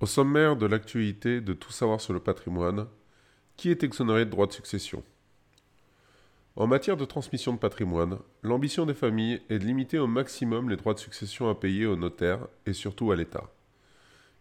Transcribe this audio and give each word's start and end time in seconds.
Au 0.00 0.06
sommaire 0.06 0.56
de 0.56 0.66
l'actualité 0.66 1.40
de 1.40 1.52
Tout 1.52 1.70
savoir 1.70 2.00
sur 2.00 2.12
le 2.12 2.20
patrimoine, 2.20 2.88
qui 3.56 3.70
est 3.70 3.84
exonéré 3.84 4.24
de 4.24 4.30
droits 4.30 4.48
de 4.48 4.52
succession? 4.52 5.04
En 6.56 6.66
matière 6.66 6.96
de 6.96 7.04
transmission 7.04 7.52
de 7.52 7.58
patrimoine, 7.58 8.18
l'ambition 8.42 8.86
des 8.86 8.94
familles 8.94 9.40
est 9.48 9.60
de 9.60 9.64
limiter 9.64 9.98
au 9.98 10.08
maximum 10.08 10.68
les 10.68 10.76
droits 10.76 10.94
de 10.94 10.98
succession 10.98 11.48
à 11.48 11.54
payer 11.54 11.86
aux 11.86 11.96
notaires 11.96 12.46
et 12.66 12.72
surtout 12.72 13.12
à 13.12 13.16
l'État. 13.16 13.52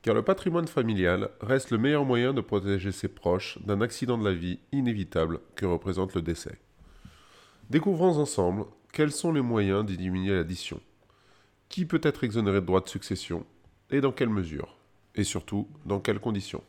Car 0.01 0.15
le 0.15 0.23
patrimoine 0.23 0.67
familial 0.67 1.29
reste 1.39 1.69
le 1.69 1.77
meilleur 1.77 2.03
moyen 2.03 2.33
de 2.33 2.41
protéger 2.41 2.91
ses 2.91 3.07
proches 3.07 3.59
d'un 3.63 3.81
accident 3.81 4.17
de 4.17 4.25
la 4.25 4.33
vie 4.33 4.59
inévitable 4.71 5.39
que 5.55 5.67
représente 5.67 6.15
le 6.15 6.23
décès. 6.23 6.57
Découvrons 7.69 8.17
ensemble 8.17 8.65
quels 8.91 9.11
sont 9.11 9.31
les 9.31 9.41
moyens 9.41 9.85
d'y 9.85 9.97
diminuer 9.97 10.35
l'addition. 10.35 10.81
Qui 11.69 11.85
peut 11.85 12.01
être 12.03 12.23
exonéré 12.23 12.59
de 12.59 12.65
droits 12.65 12.81
de 12.81 12.89
succession 12.89 13.45
et 13.91 14.01
dans 14.01 14.11
quelle 14.11 14.29
mesure? 14.29 14.77
Et 15.15 15.23
surtout, 15.23 15.67
dans 15.85 15.99
quelles 15.99 16.19
conditions 16.19 16.63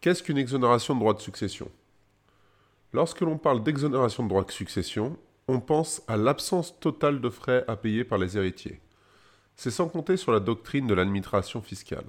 Qu'est-ce 0.00 0.22
qu'une 0.22 0.38
exonération 0.38 0.94
de 0.94 1.00
droits 1.00 1.14
de 1.14 1.20
succession? 1.20 1.70
Lorsque 2.92 3.20
l'on 3.20 3.38
parle 3.38 3.62
d'exonération 3.62 4.24
de 4.24 4.28
droits 4.28 4.44
de 4.44 4.50
succession, 4.50 5.16
on 5.48 5.60
pense 5.60 6.02
à 6.08 6.16
l'absence 6.16 6.78
totale 6.80 7.20
de 7.20 7.30
frais 7.30 7.64
à 7.68 7.76
payer 7.76 8.04
par 8.04 8.18
les 8.18 8.36
héritiers. 8.36 8.80
C'est 9.56 9.70
sans 9.70 9.88
compter 9.88 10.16
sur 10.16 10.32
la 10.32 10.40
doctrine 10.40 10.86
de 10.86 10.94
l'administration 10.94 11.62
fiscale, 11.62 12.06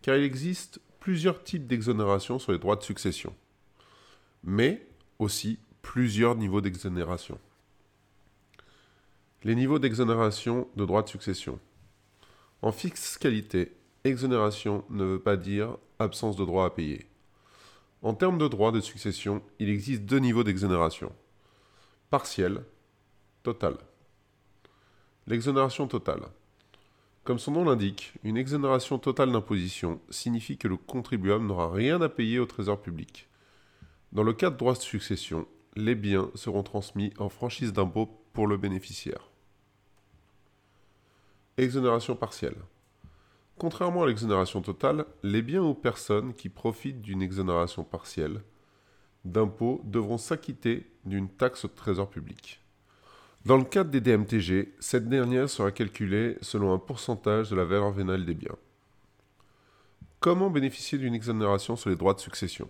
car 0.00 0.16
il 0.16 0.24
existe 0.24 0.80
plusieurs 1.00 1.42
types 1.42 1.66
d'exonération 1.66 2.38
sur 2.38 2.52
les 2.52 2.58
droits 2.58 2.76
de 2.76 2.82
succession, 2.82 3.34
mais 4.42 4.86
aussi 5.18 5.58
plusieurs 5.82 6.34
niveaux 6.34 6.60
d'exonération. 6.60 7.38
Les 9.44 9.54
niveaux 9.54 9.78
d'exonération 9.78 10.68
de 10.76 10.84
droits 10.84 11.02
de 11.02 11.08
succession. 11.08 11.58
En 12.62 12.70
fiscalité, 12.70 13.72
exonération 14.04 14.84
ne 14.90 15.04
veut 15.04 15.20
pas 15.20 15.36
dire 15.36 15.76
absence 15.98 16.36
de 16.36 16.44
droit 16.44 16.66
à 16.66 16.70
payer. 16.70 17.06
En 18.02 18.14
termes 18.14 18.38
de 18.38 18.48
droits 18.48 18.72
de 18.72 18.80
succession, 18.80 19.42
il 19.60 19.68
existe 19.68 20.02
deux 20.02 20.18
niveaux 20.18 20.42
d'exonération. 20.42 21.12
Partiel, 22.10 22.64
total. 23.42 23.76
L'exonération 25.26 25.86
totale. 25.86 26.22
Comme 27.22 27.38
son 27.38 27.52
nom 27.52 27.64
l'indique, 27.64 28.14
une 28.24 28.36
exonération 28.36 28.98
totale 28.98 29.30
d'imposition 29.30 30.00
signifie 30.10 30.58
que 30.58 30.66
le 30.66 30.76
contribuable 30.76 31.46
n'aura 31.46 31.70
rien 31.70 32.02
à 32.02 32.08
payer 32.08 32.40
au 32.40 32.46
trésor 32.46 32.82
public. 32.82 33.28
Dans 34.10 34.24
le 34.24 34.32
cas 34.32 34.50
de 34.50 34.56
droits 34.56 34.72
de 34.72 34.78
succession, 34.78 35.46
les 35.76 35.94
biens 35.94 36.28
seront 36.34 36.64
transmis 36.64 37.14
en 37.18 37.28
franchise 37.28 37.72
d'impôt 37.72 38.10
pour 38.32 38.48
le 38.48 38.56
bénéficiaire. 38.56 39.30
Exonération 41.56 42.16
partielle. 42.16 42.56
Contrairement 43.62 44.02
à 44.02 44.08
l'exonération 44.08 44.60
totale, 44.60 45.06
les 45.22 45.40
biens 45.40 45.62
ou 45.62 45.72
personnes 45.72 46.34
qui 46.34 46.48
profitent 46.48 47.00
d'une 47.00 47.22
exonération 47.22 47.84
partielle 47.84 48.42
d'impôt 49.24 49.80
devront 49.84 50.18
s'acquitter 50.18 50.90
d'une 51.04 51.28
taxe 51.28 51.64
au 51.64 51.68
trésor 51.68 52.10
public. 52.10 52.60
Dans 53.46 53.56
le 53.56 53.62
cadre 53.62 53.90
des 53.90 54.00
DMTG, 54.00 54.74
cette 54.80 55.08
dernière 55.08 55.48
sera 55.48 55.70
calculée 55.70 56.38
selon 56.40 56.74
un 56.74 56.78
pourcentage 56.78 57.50
de 57.50 57.54
la 57.54 57.64
valeur 57.64 57.92
vénale 57.92 58.24
des 58.24 58.34
biens. 58.34 58.56
Comment 60.18 60.50
bénéficier 60.50 60.98
d'une 60.98 61.14
exonération 61.14 61.76
sur 61.76 61.88
les 61.88 61.94
droits 61.94 62.14
de 62.14 62.18
succession? 62.18 62.68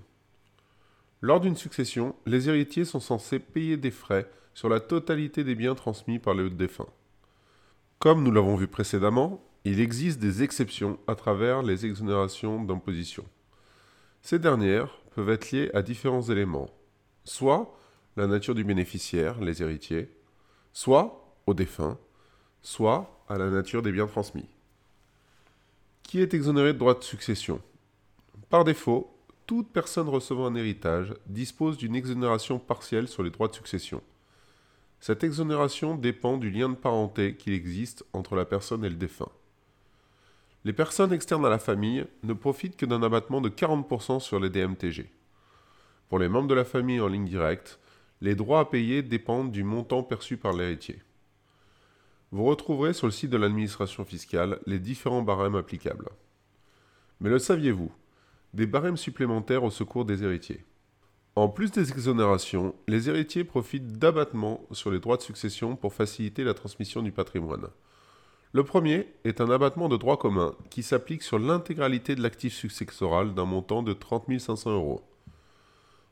Lors 1.22 1.40
d'une 1.40 1.56
succession, 1.56 2.14
les 2.26 2.50
héritiers 2.50 2.84
sont 2.84 3.00
censés 3.00 3.38
payer 3.38 3.78
des 3.78 3.90
frais 3.90 4.30
sur 4.52 4.68
la 4.68 4.78
totalité 4.78 5.42
des 5.42 5.54
biens 5.54 5.74
transmis 5.74 6.18
par 6.18 6.34
le 6.34 6.50
défunt. 6.50 6.92
Comme 7.98 8.22
nous 8.22 8.30
l'avons 8.30 8.56
vu 8.56 8.66
précédemment, 8.66 9.42
il 9.64 9.80
existe 9.80 10.18
des 10.18 10.42
exceptions 10.42 10.98
à 11.06 11.14
travers 11.14 11.62
les 11.62 11.86
exonérations 11.86 12.64
d'imposition. 12.64 13.24
Ces 14.20 14.38
dernières 14.38 14.98
peuvent 15.14 15.30
être 15.30 15.52
liées 15.52 15.70
à 15.72 15.82
différents 15.82 16.22
éléments, 16.22 16.70
soit 17.24 17.76
la 18.16 18.26
nature 18.26 18.54
du 18.54 18.64
bénéficiaire, 18.64 19.40
les 19.40 19.62
héritiers, 19.62 20.10
soit 20.72 21.34
au 21.46 21.54
défunt, 21.54 21.98
soit 22.62 23.24
à 23.28 23.38
la 23.38 23.50
nature 23.50 23.82
des 23.82 23.92
biens 23.92 24.06
transmis. 24.06 24.48
Qui 26.02 26.20
est 26.20 26.34
exonéré 26.34 26.72
de 26.72 26.78
droit 26.78 26.98
de 26.98 27.04
succession? 27.04 27.60
Par 28.50 28.64
défaut, 28.64 29.16
toute 29.46 29.72
personne 29.72 30.08
recevant 30.08 30.46
un 30.46 30.54
héritage 30.54 31.14
dispose 31.26 31.76
d'une 31.76 31.94
exonération 31.94 32.58
partielle 32.58 33.08
sur 33.08 33.22
les 33.22 33.30
droits 33.30 33.48
de 33.48 33.54
succession. 33.54 34.02
Cette 35.00 35.24
exonération 35.24 35.96
dépend 35.96 36.36
du 36.36 36.50
lien 36.50 36.68
de 36.68 36.74
parenté 36.74 37.36
qu'il 37.36 37.52
existe 37.52 38.04
entre 38.12 38.36
la 38.36 38.44
personne 38.44 38.84
et 38.84 38.88
le 38.88 38.96
défunt. 38.96 39.30
Les 40.64 40.72
personnes 40.72 41.12
externes 41.12 41.44
à 41.44 41.50
la 41.50 41.58
famille 41.58 42.06
ne 42.22 42.34
profitent 42.34 42.76
que 42.76 42.86
d'un 42.86 43.02
abattement 43.02 43.40
de 43.40 43.48
40% 43.48 44.20
sur 44.20 44.38
les 44.38 44.48
DMTG. 44.48 45.10
Pour 46.08 46.20
les 46.20 46.28
membres 46.28 46.48
de 46.48 46.54
la 46.54 46.64
famille 46.64 47.00
en 47.00 47.08
ligne 47.08 47.26
directe, 47.26 47.80
les 48.20 48.36
droits 48.36 48.60
à 48.60 48.64
payer 48.66 49.02
dépendent 49.02 49.50
du 49.50 49.64
montant 49.64 50.04
perçu 50.04 50.36
par 50.36 50.52
l'héritier. 50.52 51.02
Vous 52.30 52.44
retrouverez 52.44 52.92
sur 52.92 53.08
le 53.08 53.12
site 53.12 53.30
de 53.30 53.36
l'administration 53.36 54.04
fiscale 54.04 54.60
les 54.66 54.78
différents 54.78 55.22
barèmes 55.22 55.56
applicables. 55.56 56.08
Mais 57.20 57.28
le 57.28 57.40
saviez-vous 57.40 57.90
Des 58.54 58.66
barèmes 58.66 58.96
supplémentaires 58.96 59.64
au 59.64 59.70
secours 59.70 60.04
des 60.04 60.22
héritiers. 60.22 60.64
En 61.34 61.48
plus 61.48 61.72
des 61.72 61.90
exonérations, 61.90 62.74
les 62.86 63.08
héritiers 63.08 63.44
profitent 63.44 63.98
d'abattements 63.98 64.64
sur 64.70 64.90
les 64.90 65.00
droits 65.00 65.16
de 65.16 65.22
succession 65.22 65.74
pour 65.74 65.92
faciliter 65.92 66.44
la 66.44 66.54
transmission 66.54 67.02
du 67.02 67.10
patrimoine. 67.10 67.68
Le 68.54 68.64
premier 68.64 69.06
est 69.24 69.40
un 69.40 69.50
abattement 69.50 69.88
de 69.88 69.96
droit 69.96 70.18
commun 70.18 70.54
qui 70.68 70.82
s'applique 70.82 71.22
sur 71.22 71.38
l'intégralité 71.38 72.14
de 72.14 72.22
l'actif 72.22 72.52
successoral 72.52 73.32
d'un 73.32 73.46
montant 73.46 73.82
de 73.82 73.94
30 73.94 74.38
500 74.38 74.72
euros. 74.72 75.02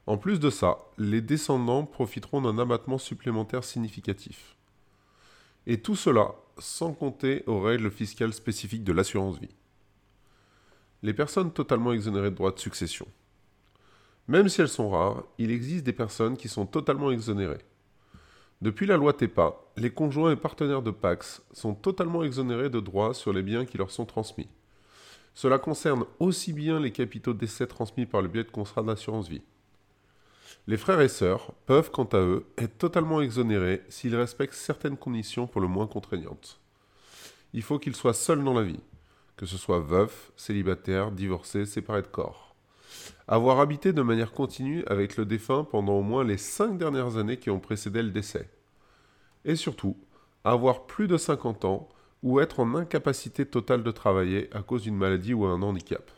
En 0.06 0.16
plus 0.16 0.40
de 0.40 0.48
ça, 0.48 0.78
les 0.96 1.20
descendants 1.20 1.84
profiteront 1.84 2.40
d'un 2.40 2.58
abattement 2.58 2.96
supplémentaire 2.96 3.62
significatif. 3.62 4.56
Et 5.66 5.82
tout 5.82 5.96
cela 5.96 6.34
sans 6.56 6.94
compter 6.94 7.44
aux 7.46 7.60
règles 7.60 7.90
fiscales 7.90 8.32
spécifiques 8.32 8.84
de 8.84 8.92
l'assurance 8.92 9.38
vie. 9.38 9.54
Les 11.02 11.12
personnes 11.12 11.52
totalement 11.52 11.92
exonérées 11.92 12.30
de 12.30 12.36
droits 12.36 12.52
de 12.52 12.58
succession. 12.58 13.06
Même 14.28 14.48
si 14.48 14.62
elles 14.62 14.68
sont 14.68 14.88
rares, 14.88 15.24
il 15.36 15.50
existe 15.50 15.84
des 15.84 15.92
personnes 15.92 16.38
qui 16.38 16.48
sont 16.48 16.64
totalement 16.64 17.10
exonérées. 17.10 17.64
Depuis 18.62 18.84
la 18.84 18.98
loi 18.98 19.14
TEPA, 19.14 19.54
les 19.78 19.90
conjoints 19.90 20.32
et 20.32 20.36
partenaires 20.36 20.82
de 20.82 20.90
Pax 20.90 21.40
sont 21.54 21.74
totalement 21.74 22.22
exonérés 22.22 22.68
de 22.68 22.78
droits 22.78 23.14
sur 23.14 23.32
les 23.32 23.42
biens 23.42 23.64
qui 23.64 23.78
leur 23.78 23.90
sont 23.90 24.04
transmis. 24.04 24.48
Cela 25.32 25.58
concerne 25.58 26.04
aussi 26.18 26.52
bien 26.52 26.78
les 26.78 26.92
capitaux 26.92 27.32
d'essai 27.32 27.66
transmis 27.66 28.04
par 28.04 28.20
le 28.20 28.28
biais 28.28 28.44
de 28.44 28.50
contrats 28.50 28.82
d'assurance 28.82 29.30
vie. 29.30 29.40
Les 30.66 30.76
frères 30.76 31.00
et 31.00 31.08
sœurs 31.08 31.54
peuvent, 31.64 31.90
quant 31.90 32.04
à 32.04 32.18
eux, 32.18 32.44
être 32.58 32.76
totalement 32.76 33.22
exonérés 33.22 33.82
s'ils 33.88 34.14
respectent 34.14 34.52
certaines 34.52 34.98
conditions 34.98 35.46
pour 35.46 35.62
le 35.62 35.68
moins 35.68 35.86
contraignantes. 35.86 36.60
Il 37.54 37.62
faut 37.62 37.78
qu'ils 37.78 37.96
soient 37.96 38.12
seuls 38.12 38.44
dans 38.44 38.52
la 38.52 38.62
vie, 38.62 38.80
que 39.38 39.46
ce 39.46 39.56
soit 39.56 39.80
veuf, 39.80 40.32
célibataire, 40.36 41.12
divorcé, 41.12 41.64
séparé 41.64 42.02
de 42.02 42.08
corps. 42.08 42.49
Avoir 43.28 43.60
habité 43.60 43.92
de 43.92 44.02
manière 44.02 44.32
continue 44.32 44.84
avec 44.86 45.16
le 45.16 45.24
défunt 45.24 45.64
pendant 45.64 45.94
au 45.94 46.02
moins 46.02 46.24
les 46.24 46.38
cinq 46.38 46.78
dernières 46.78 47.16
années 47.16 47.38
qui 47.38 47.50
ont 47.50 47.60
précédé 47.60 48.02
le 48.02 48.10
décès. 48.10 48.48
Et 49.44 49.56
surtout, 49.56 49.96
avoir 50.44 50.86
plus 50.86 51.08
de 51.08 51.16
50 51.16 51.64
ans 51.64 51.88
ou 52.22 52.40
être 52.40 52.60
en 52.60 52.74
incapacité 52.74 53.46
totale 53.46 53.82
de 53.82 53.90
travailler 53.90 54.48
à 54.52 54.62
cause 54.62 54.82
d'une 54.82 54.96
maladie 54.96 55.34
ou 55.34 55.44
un 55.46 55.62
handicap. 55.62 56.10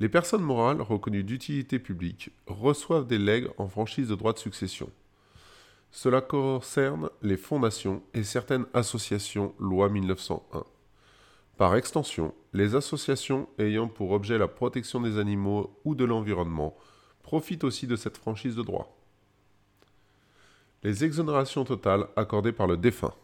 Les 0.00 0.08
personnes 0.08 0.42
morales 0.42 0.82
reconnues 0.82 1.24
d'utilité 1.24 1.78
publique 1.78 2.30
reçoivent 2.46 3.06
des 3.06 3.18
legs 3.18 3.48
en 3.58 3.68
franchise 3.68 4.08
de 4.08 4.14
droit 4.14 4.32
de 4.32 4.38
succession. 4.38 4.90
Cela 5.92 6.20
concerne 6.20 7.08
les 7.22 7.36
fondations 7.36 8.02
et 8.12 8.24
certaines 8.24 8.66
associations 8.74 9.54
loi 9.60 9.88
1901. 9.88 10.64
Par 11.56 11.76
extension, 11.76 12.34
les 12.52 12.74
associations 12.74 13.48
ayant 13.58 13.86
pour 13.86 14.10
objet 14.10 14.38
la 14.38 14.48
protection 14.48 15.00
des 15.00 15.18
animaux 15.18 15.78
ou 15.84 15.94
de 15.94 16.04
l'environnement 16.04 16.76
profitent 17.22 17.62
aussi 17.62 17.86
de 17.86 17.94
cette 17.94 18.16
franchise 18.16 18.56
de 18.56 18.62
droit. 18.62 18.96
Les 20.82 21.04
exonérations 21.04 21.64
totales 21.64 22.08
accordées 22.16 22.52
par 22.52 22.66
le 22.66 22.76
défunt. 22.76 23.14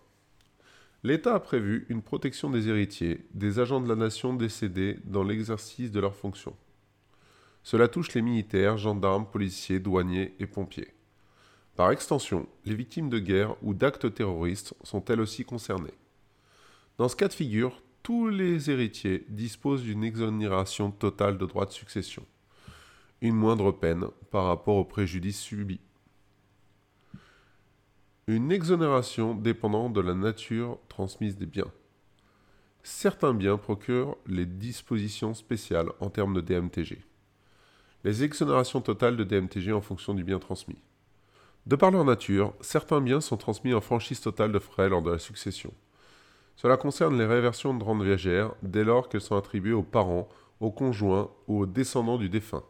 L'État 1.02 1.34
a 1.34 1.40
prévu 1.40 1.86
une 1.88 2.02
protection 2.02 2.50
des 2.50 2.68
héritiers, 2.68 3.26
des 3.34 3.58
agents 3.58 3.80
de 3.80 3.88
la 3.88 3.96
nation 3.96 4.32
décédés 4.32 4.98
dans 5.04 5.24
l'exercice 5.24 5.90
de 5.90 5.98
leurs 5.98 6.14
fonctions. 6.14 6.56
Cela 7.64 7.88
touche 7.88 8.14
les 8.14 8.22
militaires, 8.22 8.78
gendarmes, 8.78 9.26
policiers, 9.26 9.80
douaniers 9.80 10.34
et 10.38 10.46
pompiers. 10.46 10.94
Par 11.74 11.90
extension, 11.90 12.46
les 12.64 12.74
victimes 12.74 13.10
de 13.10 13.18
guerre 13.18 13.56
ou 13.62 13.74
d'actes 13.74 14.14
terroristes 14.14 14.74
sont 14.84 15.04
elles 15.06 15.20
aussi 15.20 15.44
concernées. 15.44 15.94
Dans 16.96 17.08
ce 17.08 17.16
cas 17.16 17.28
de 17.28 17.32
figure, 17.32 17.82
tous 18.02 18.28
les 18.28 18.70
héritiers 18.70 19.26
disposent 19.28 19.82
d'une 19.82 20.04
exonération 20.04 20.90
totale 20.90 21.38
de 21.38 21.46
droits 21.46 21.66
de 21.66 21.72
succession, 21.72 22.24
une 23.20 23.36
moindre 23.36 23.72
peine 23.72 24.06
par 24.30 24.46
rapport 24.46 24.76
au 24.76 24.84
préjudice 24.84 25.38
subi 25.38 25.80
une 28.30 28.52
exonération 28.52 29.34
dépendant 29.34 29.90
de 29.90 30.00
la 30.00 30.14
nature 30.14 30.78
transmise 30.88 31.36
des 31.36 31.46
biens. 31.46 31.72
certains 32.84 33.34
biens 33.34 33.56
procurent 33.56 34.16
les 34.26 34.46
dispositions 34.46 35.34
spéciales 35.34 35.90
en 35.98 36.10
termes 36.10 36.34
de 36.34 36.40
DMTG. 36.40 37.02
Les 38.04 38.22
exonérations 38.22 38.80
totales 38.80 39.16
de 39.16 39.24
DMTG 39.24 39.72
en 39.72 39.80
fonction 39.80 40.14
du 40.14 40.22
bien 40.22 40.38
transmis. 40.38 40.78
De 41.66 41.74
par 41.74 41.90
leur 41.90 42.04
nature, 42.04 42.54
certains 42.60 43.00
biens 43.00 43.20
sont 43.20 43.36
transmis 43.36 43.74
en 43.74 43.80
franchise 43.80 44.20
totale 44.20 44.52
de 44.52 44.60
frais 44.60 44.88
lors 44.88 45.02
de 45.02 45.10
la 45.10 45.18
succession. 45.18 45.74
Cela 46.60 46.76
concerne 46.76 47.16
les 47.16 47.24
réversions 47.24 47.72
de 47.72 47.82
rente 47.82 48.02
viagère 48.02 48.52
dès 48.60 48.84
lors 48.84 49.08
qu'elles 49.08 49.22
sont 49.22 49.38
attribuées 49.38 49.72
aux 49.72 49.82
parents, 49.82 50.28
aux 50.60 50.70
conjoints 50.70 51.30
ou 51.48 51.60
aux 51.60 51.64
descendants 51.64 52.18
du 52.18 52.28
défunt. 52.28 52.64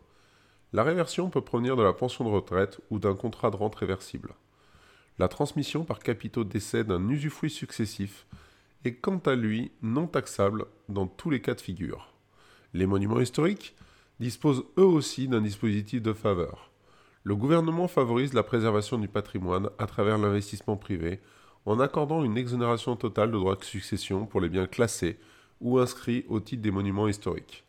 La 0.73 0.85
réversion 0.85 1.29
peut 1.29 1.41
provenir 1.41 1.75
de 1.75 1.83
la 1.83 1.93
pension 1.93 2.25
de 2.25 2.31
retraite 2.31 2.79
ou 2.91 3.01
d'un 3.01 3.17
contrat 3.17 3.51
de 3.51 3.57
rente 3.57 3.75
réversible. 3.75 4.35
La 5.19 5.27
transmission 5.27 5.83
par 5.83 5.99
capitaux 5.99 6.45
décès 6.45 6.85
d'un 6.85 7.09
usufruit 7.09 7.51
successif 7.51 8.29
est 8.85 8.95
quant 8.95 9.19
à 9.27 9.35
lui 9.35 9.73
non 9.83 10.07
taxable 10.07 10.67
dans 10.89 11.09
tous 11.09 11.31
les 11.31 11.41
cas 11.41 11.55
de 11.55 11.61
figure. 11.61 12.15
Les 12.75 12.87
monuments 12.87 13.19
historiques 13.19 13.75
disposent 14.21 14.67
eux 14.79 14.85
aussi 14.85 15.27
d'un 15.27 15.41
dispositif 15.41 16.01
de 16.01 16.13
faveur. 16.13 16.71
Le 17.25 17.35
gouvernement 17.35 17.89
favorise 17.89 18.35
la 18.35 18.45
préservation 18.45 18.99
du 18.99 19.09
patrimoine 19.09 19.69
à 19.81 19.87
travers 19.87 20.17
l'investissement 20.17 20.77
privé 20.77 21.19
en 21.67 21.81
accordant 21.81 22.25
une 22.25 22.39
exonération 22.39 22.97
totale 22.97 23.31
de 23.31 23.37
droits 23.37 23.57
de 23.57 23.65
succession 23.65 24.27
pour 24.27 24.41
les 24.41 24.49
biens 24.49 24.67
classés 24.67 25.19
ou 25.61 25.79
inscrits 25.79 26.25
au 26.29 26.41
titre 26.41 26.62
des 26.62 26.71
monuments 26.71 27.09
historiques. 27.09 27.65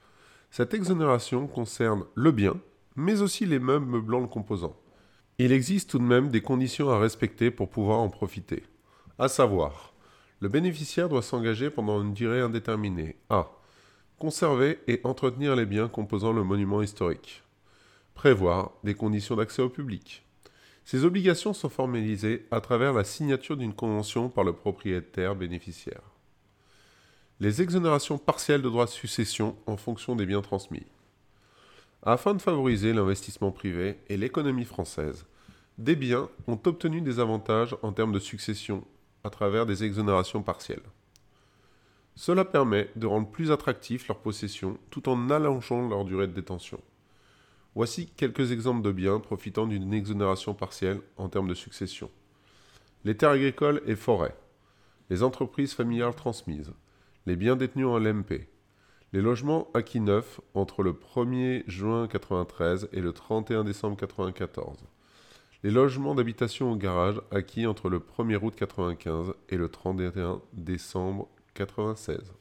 Cette 0.50 0.74
exonération 0.74 1.48
concerne 1.48 2.06
le 2.16 2.32
bien, 2.32 2.56
mais 2.96 3.22
aussi 3.22 3.46
les 3.46 3.60
meubles 3.60 4.02
blancs 4.02 4.24
le 4.24 4.28
composant. 4.28 4.76
Il 5.38 5.52
existe 5.52 5.92
tout 5.92 6.00
de 6.00 6.04
même 6.04 6.30
des 6.30 6.42
conditions 6.42 6.90
à 6.90 7.00
respecter 7.00 7.52
pour 7.52 7.70
pouvoir 7.70 8.00
en 8.00 8.10
profiter. 8.10 8.64
À 9.18 9.28
savoir, 9.28 9.94
le 10.40 10.50
bénéficiaire 10.50 11.10
doit 11.10 11.22
s'engager 11.22 11.70
pendant 11.70 12.02
une 12.02 12.14
durée 12.14 12.42
indéterminée 12.42 13.16
à 13.30 13.52
conserver 14.18 14.80
et 14.88 15.02
entretenir 15.04 15.56
les 15.56 15.66
biens 15.66 15.88
composant 15.88 16.34
le 16.34 16.44
monument 16.44 16.82
historique, 16.82 17.44
prévoir 18.14 18.72
des 18.84 18.94
conditions 18.94 19.36
d'accès 19.36 19.62
au 19.62 19.70
public. 19.70 20.24
Ces 20.84 21.06
obligations 21.06 21.54
sont 21.54 21.70
formalisées 21.70 22.46
à 22.52 22.60
travers 22.62 22.94
la 22.94 23.04
signature 23.04 23.58
d'une 23.58 23.74
convention 23.74 24.30
par 24.30 24.44
le 24.44 24.54
propriétaire 24.54 25.36
bénéficiaire. 25.36 26.02
Les 27.40 27.62
exonérations 27.62 28.18
partielles 28.18 28.62
de 28.62 28.70
droits 28.70 28.86
de 28.86 28.92
succession 28.92 29.56
en 29.66 29.78
fonction 29.78 30.16
des 30.16 30.26
biens 30.26 30.42
transmis. 30.42 30.86
Afin 32.04 32.34
de 32.34 32.42
favoriser 32.42 32.94
l'investissement 32.94 33.52
privé 33.52 34.00
et 34.10 34.18
l'économie 34.18 34.66
française, 34.66 35.26
des 35.78 35.96
biens 35.96 36.30
ont 36.48 36.60
obtenu 36.66 37.02
des 37.02 37.20
avantages 37.20 37.76
en 37.82 37.94
termes 37.94 38.12
de 38.12 38.20
succession 38.20 38.84
à 39.24 39.30
travers 39.30 39.66
des 39.66 39.84
exonérations 39.84 40.44
partielles. 40.44 40.84
Cela 42.16 42.44
permet 42.46 42.90
de 42.96 43.08
rendre 43.08 43.30
plus 43.30 43.52
attractif 43.52 44.08
leur 44.08 44.20
possession 44.20 44.78
tout 44.90 45.10
en 45.10 45.30
allongeant 45.30 45.88
leur 45.88 46.06
durée 46.06 46.28
de 46.28 46.34
détention. 46.34 46.80
Voici 47.74 48.08
quelques 48.08 48.52
exemples 48.52 48.82
de 48.82 48.92
biens 48.92 49.20
profitant 49.20 49.66
d'une 49.66 49.94
exonération 49.94 50.54
partielle 50.54 51.00
en 51.18 51.30
termes 51.30 51.48
de 51.48 51.54
succession. 51.54 52.12
Les 53.06 53.16
terres 53.16 53.32
agricoles 53.32 53.82
et 53.86 53.96
forêts, 53.96 54.36
les 55.10 55.24
entreprises 55.24 55.74
familiales 55.74 56.16
transmises, 56.16 56.74
les 57.26 57.36
biens 57.36 57.56
détenus 57.56 57.88
en 57.88 57.98
LMP, 57.98 58.50
les 59.14 59.22
logements 59.22 59.70
acquis 59.74 60.02
neufs 60.02 60.42
entre 60.54 60.84
le 60.84 60.94
1er 60.94 61.64
juin 61.68 62.08
1993 62.08 62.90
et 62.92 63.02
le 63.02 63.14
31 63.14 63.64
décembre 63.64 63.96
1994. 63.96 64.78
Les 65.64 65.72
logements 65.72 66.16
d'habitation 66.16 66.72
au 66.72 66.76
garage 66.76 67.22
acquis 67.32 67.68
entre 67.68 67.90
le 67.90 68.00
1er 68.00 68.38
août 68.38 68.56
1995 68.60 69.34
et 69.50 69.58
le 69.58 69.70
31 69.70 70.42
décembre 70.54 71.30
1996. 71.56 72.34